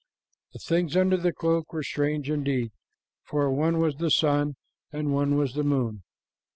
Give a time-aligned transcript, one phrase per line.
[0.53, 2.71] The things under his cloak were strange indeed,
[3.21, 4.55] for one was the sun,
[4.91, 6.01] and one was the moon.